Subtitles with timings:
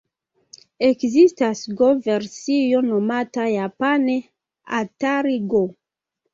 [0.87, 5.67] Ekzistas go-versio nomata japane 'Atari-go'.